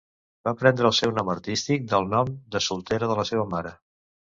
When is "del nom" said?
1.93-2.33